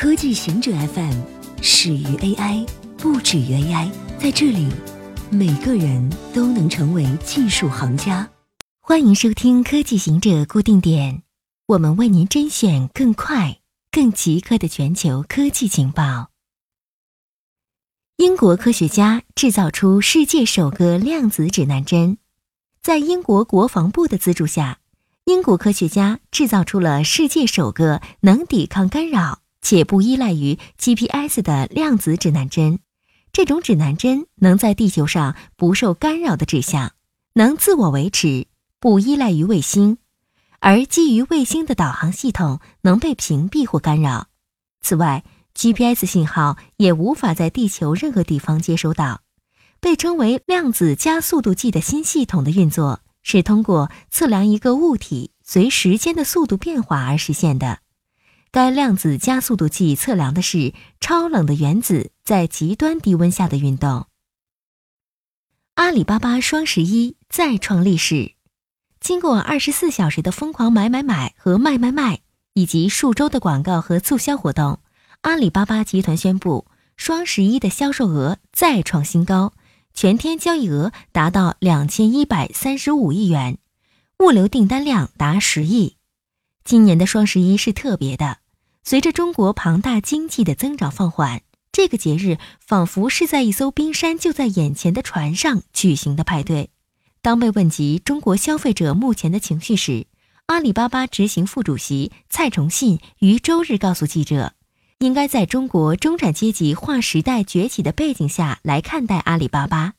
[0.00, 1.20] 科技行者 FM
[1.60, 2.66] 始于 AI，
[2.96, 3.90] 不止于 AI。
[4.18, 4.66] 在这里，
[5.30, 8.26] 每个人都能成为技术行家。
[8.80, 11.22] 欢迎收听科技行者固定点，
[11.66, 13.58] 我们为您甄选更快、
[13.92, 16.30] 更即刻的全球科技情报。
[18.16, 22.16] 英国科学家制造出世界首个量子指南针，
[22.80, 24.78] 在英国国防部的资助下，
[25.26, 29.42] 英国科学家制造出了世界首个能抵抗干扰。
[29.62, 32.80] 且不依赖于 GPS 的量子指南针，
[33.32, 36.92] 这种指南针能在地球上不受干扰的指向，
[37.34, 38.46] 能自我维持，
[38.78, 39.98] 不依赖于卫星，
[40.58, 44.28] 而基于卫星的导航系统能被屏蔽或干扰。
[44.82, 49.20] 此外，GPS 信号也无法在地球任何地方接收到。
[49.80, 57.78] 被称为量子加速度计的新系统的运作是通过测量一个物体随时间的速度变化而实现的。
[58.52, 64.08] 该量子加速度计测量的是超冷的原子在极端低温下的运动。
[65.74, 68.32] 阿里巴巴双十一再创历史，
[68.98, 72.22] 经过二十四小时的疯狂买买买和卖卖卖，
[72.54, 74.80] 以及数周的广告和促销活动，
[75.20, 79.52] 阿里巴巴集团宣布双十一的销售额再创新高，
[79.94, 83.58] 全天交易额达到两千一百三十五亿元，
[84.18, 85.96] 物流订单量达十亿。
[86.64, 88.38] 今年的双十一是特别的。
[88.82, 96.70] 随着中国庞大经济的增长放缓，这个节日仿佛是在一艘冰山就在眼前的船上举行的派对。
[97.22, 100.06] 当被问及中国消费者目前的情绪时，
[100.46, 104.54] 阿里巴巴执行副主席蔡崇信于周日告诉记者
[104.98, 109.92] ：“应该在中国中产阶级划时代崛起的背景下来看待阿里巴巴。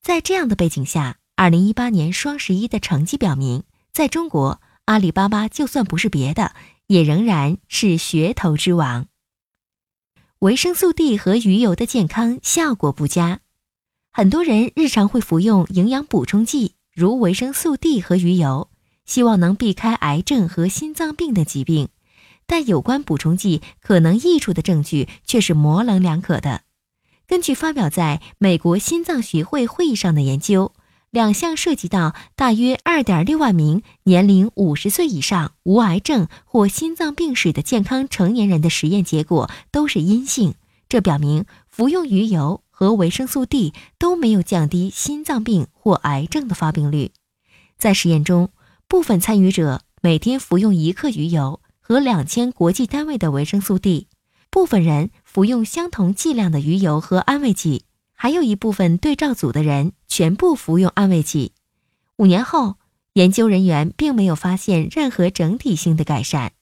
[0.00, 6.54] 在这样的背景下，二零一八年双十一的成绩表明，在中国，阿里巴巴就算不是别的。”
[6.90, 9.06] 也仍然是噱头之王。
[10.40, 13.42] 维生素 D 和鱼油的健康效果不佳，
[14.10, 18.70] 很多人日常会服用营养补充剂，如维生素 D 和鱼油，
[19.04, 21.90] 希望能避开癌症和心脏病的疾病。
[22.44, 26.62] 但有关补充剂可能益处的证据却是模棱两可的。
[27.28, 30.74] 根据发表在美国心脏学会会议上的研究。
[31.10, 40.54] 两项涉及到大约二点六万名年龄五十岁以上、无癌症或心脏病史的健康成年人的实验结果都是阴性，
[40.88, 47.10] 这表明服用鱼油和维生素 D 都没有降低心脏病或癌症的发病率。
[47.76, 48.50] 在实验中，
[48.86, 54.06] 部分参与者每天服用一克鱼油和两千国际单位的维生素 D，
[54.48, 57.82] 部分人服用相同剂量的鱼油和安慰剂。
[58.22, 61.52] 还有一部分对照组的人全部服用安慰剂，
[62.16, 62.76] 五年后，
[63.14, 66.52] 研究人员并没有发现任何整体性的改善，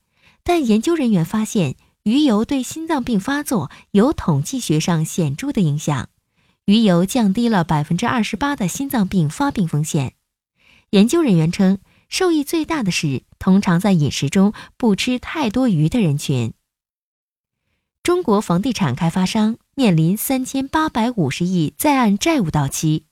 [0.45, 1.75] 但研究人员发现
[2.05, 6.09] 鱼油对心脏病发作有统计学上显著的影响，
[6.65, 10.13] 鱼油降低了百分之二十八的心脏病发病风险。
[10.91, 16.53] 研究人员称，受益最大的是通常在饮食中不吃太多鱼的人群。
[18.09, 23.05] 中国房地产开发商面临三千八百五十亿在岸债务到期。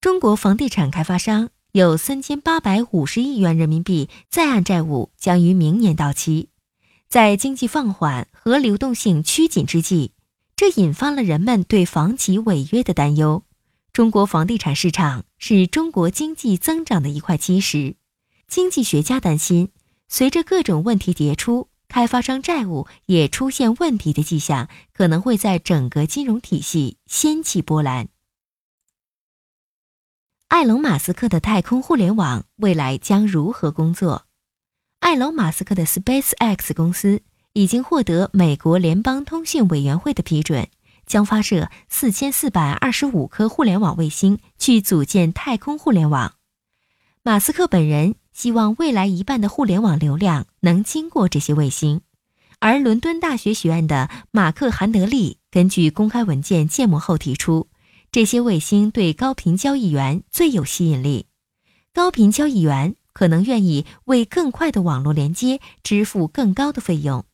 [0.00, 6.48] 中国房地产开发商有三千八百五十亿元人民币在岸债务将于明年到期。
[7.08, 10.10] 在经济放缓和流动性趋紧之际，
[10.56, 13.44] 这引发了人们对房企违约的担忧。
[13.92, 17.94] 中国房地产市场是中国经济增长的一块基石。
[18.48, 19.70] 经济学家担心，
[20.08, 21.67] 随着各种问题迭出。
[21.88, 28.08] 开发商债务也出现问题的迹象，可能会在整个金融体系掀起波澜。
[30.48, 34.26] 埃隆·马斯克的太空互联网未来将如何工作？
[35.00, 37.22] 埃隆·马斯克的 SpaceX 公司
[37.54, 40.68] 已经获得美国联邦通信委员会的批准，
[41.06, 46.34] 将发射四千四百二十五颗互联网卫星去组建太空互联网。
[47.22, 48.14] 马斯克本人。
[48.38, 52.02] 希望未来一半的互联网流量能经过这些卫星，
[52.60, 57.66] 而伦敦大学学院的马克·韩德利根据公开文件建模后提出，
[58.12, 61.26] 这些卫星对高频交易员最有吸引力。
[61.92, 67.24] 高频交易员可能愿意为更快的网络连接支付更高的费用。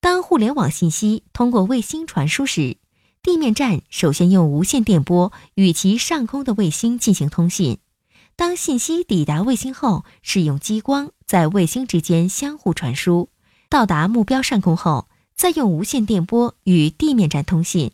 [0.00, 2.78] 当互联网信息通过卫星传输时，
[3.22, 7.78] 地面站首先用无线电波与其上空的卫星进行通信。
[8.34, 13.28] 当信息抵达卫星后，使用激光在卫星之间相互传输，
[13.68, 17.92] 到达目标上空后，再用无线电波与地面站通信。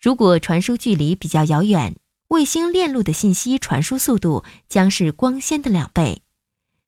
[0.00, 1.96] 如果传输距离比较遥远，
[2.28, 6.22] 卫星链路的信息传输速度将是光纤的两倍。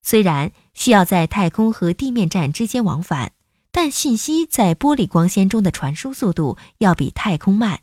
[0.03, 3.33] 虽然需要在太空和地面站之间往返，
[3.71, 7.81] 但信息在玻璃光纤中的传输速度要比太空慢。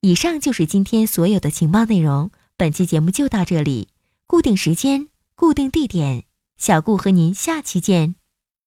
[0.00, 2.32] 以上就是今天所有的情报内容，
[2.62, 3.88] 本期节目就到这里。
[4.24, 6.26] 固定时间，固定地点，
[6.56, 8.21] 小顾和您下期见。